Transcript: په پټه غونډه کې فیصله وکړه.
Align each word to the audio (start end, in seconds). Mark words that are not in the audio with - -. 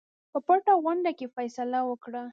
په 0.31 0.39
پټه 0.45 0.73
غونډه 0.83 1.11
کې 1.17 1.25
فیصله 1.35 1.79
وکړه. 1.85 2.23